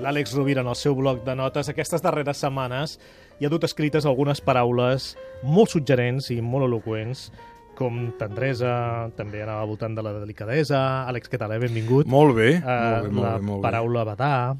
[0.00, 2.98] l'Àlex Rovira en el seu bloc de notes, aquestes darreres setmanes
[3.40, 7.30] hi ha dut escrites algunes paraules molt suggerents i molt eloqüents,
[7.78, 10.80] com tendresa, també anava al voltant de la delicadesa.
[11.08, 11.60] Àlex, què tal, eh?
[11.62, 12.06] Benvingut.
[12.12, 13.68] Molt bé, Eh, molt bé, molt la bé, molt bé.
[13.70, 14.56] paraula badar.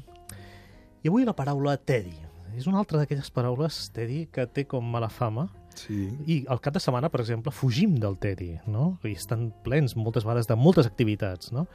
[1.03, 2.15] I avui la paraula tedi.
[2.57, 5.47] És una altra d'aquelles paraules, tedi, que té com mala fama.
[5.75, 6.09] Sí.
[6.27, 8.97] I al cap de setmana, per exemple, fugim del tedi, no?
[9.03, 11.67] I estan plens moltes vegades de moltes activitats, no?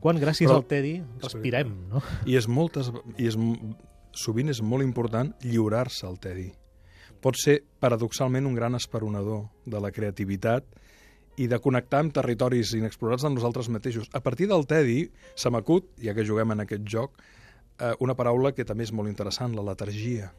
[0.00, 2.02] Quan gràcies Però- al tedi respirem, no?
[2.26, 3.36] I és moltes, i és,
[4.14, 6.52] sovint és molt important lliurar-se al tedi.
[7.20, 10.64] Pot ser, paradoxalment, un gran esperonador de la creativitat
[11.38, 14.08] i de connectar amb territoris inexplorats de nosaltres mateixos.
[14.14, 17.18] A partir del tedi, se m'acut, ja que juguem en aquest joc,
[17.78, 20.32] eh, una paraula que també és molt interessant, la letargia.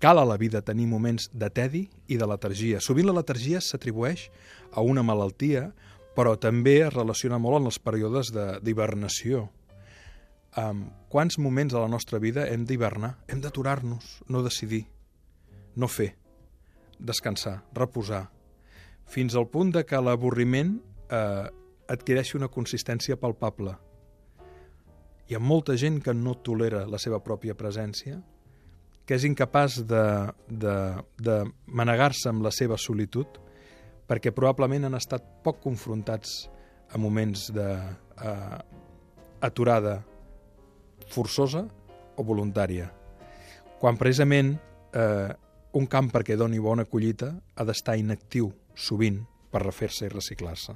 [0.00, 2.80] Cal a la vida tenir moments de tedi i de letargia.
[2.80, 4.30] Sovint la letargia s'atribueix
[4.72, 5.74] a una malaltia,
[6.16, 9.48] però també es relaciona molt amb els períodes de- d'hibernació.
[10.58, 13.16] Um, quants moments de la nostra vida hem d'hivernar?
[13.28, 14.86] Hem d'aturar-nos, no decidir,
[15.76, 16.16] no fer,
[16.98, 18.30] descansar, reposar,
[19.06, 21.46] fins al punt de que l'avorriment eh,
[21.90, 23.76] adquireixi una consistència palpable.
[25.30, 28.20] Hi ha molta gent que no tolera la seva pròpia presència,
[29.06, 30.04] que és incapaç de,
[30.46, 30.74] de,
[31.18, 33.40] de manegar-se amb la seva solitud,
[34.10, 36.48] perquè probablement han estat poc confrontats
[36.90, 37.68] a moments de
[38.26, 38.58] eh,
[41.10, 41.62] forçosa
[42.18, 42.90] o voluntària.
[43.78, 44.56] Quan precisament
[44.92, 45.30] eh,
[45.78, 50.74] un camp perquè doni bona collita ha d'estar inactiu, sovint, per refer-se i reciclar-se.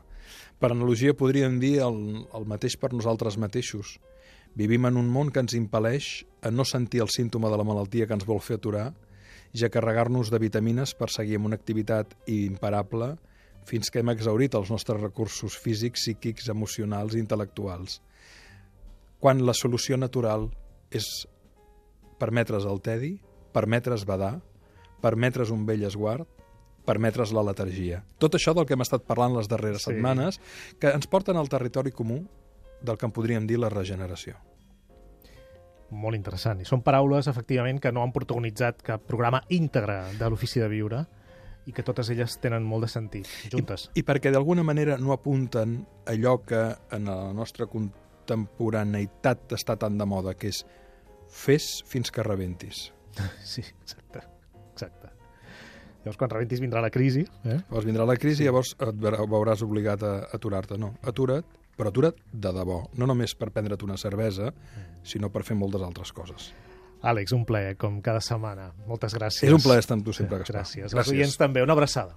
[0.58, 1.98] Per analogia podríem dir el,
[2.34, 3.98] el mateix per nosaltres mateixos.
[4.54, 8.06] Vivim en un món que ens impel·leix a no sentir el símptoma de la malaltia
[8.06, 8.92] que ens vol fer aturar
[9.54, 13.14] i a carregar-nos de vitamines per seguir amb una activitat imparable
[13.64, 18.00] fins que hem exaurit els nostres recursos físics, psíquics, emocionals i intel·lectuals.
[19.22, 20.50] Quan la solució natural
[20.92, 21.06] és
[22.20, 23.14] permetre's el tedi,
[23.54, 24.40] permetre's badar,
[25.00, 26.26] permetre's un vell esguard,
[26.84, 28.02] permetre's la letargia.
[28.20, 29.92] Tot això del que hem estat parlant les darreres Sí.
[29.92, 30.40] setmanes,
[30.78, 32.26] que ens porten al territori comú
[32.82, 34.36] del que en podríem dir la regeneració.
[35.94, 36.58] Molt interessant.
[36.60, 41.04] I són paraules, efectivament, que no han protagonitzat cap programa íntegre de l'Ofici de Viure
[41.66, 43.86] i que totes elles tenen molt de sentit, juntes.
[43.96, 45.78] I perquè d'alguna manera no apunten
[46.10, 50.64] allò que en la nostra contemporaneïtat està tan de moda, que és
[51.30, 52.90] fes fins que rebentis.
[53.46, 54.20] Sí, exacte.
[54.72, 55.10] exacte.
[56.04, 57.22] Llavors, quan rebentis vindrà la crisi.
[57.46, 57.60] Eh?
[57.70, 60.76] Llavors vindrà la crisi i llavors et ve- veuràs obligat a aturar-te.
[60.76, 61.46] No, atura't,
[61.78, 62.82] però atura't de debò.
[62.98, 64.52] No només per prendre't una cervesa,
[65.02, 66.52] sinó per fer moltes altres coses.
[67.04, 68.70] Àlex, un plaer, com cada setmana.
[68.88, 69.44] Moltes gràcies.
[69.50, 70.62] És un plaer estar amb tu sempre, Gaspar.
[70.62, 70.94] Gràcies.
[70.94, 71.62] Els oients també.
[71.62, 72.16] Una abraçada.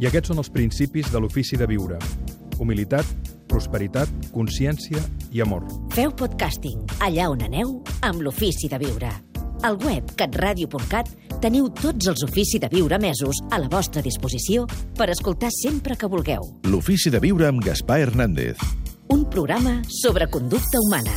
[0.00, 1.98] i aquests són els principis de l'ofici de viure.
[2.58, 3.06] Humilitat,
[3.50, 5.02] prosperitat, consciència
[5.34, 5.66] i amor.
[5.94, 9.12] Feu podcasting allà on aneu amb l'Ofici de Viure.
[9.64, 11.08] Al web catradio.cat
[11.40, 14.66] teniu tots els Ofici de Viure mesos a la vostra disposició
[14.98, 16.44] per escoltar sempre que vulgueu.
[16.68, 18.60] L'ofici de viure amb Gaspar Hernández.
[19.12, 21.16] Un programa sobre conducta humana.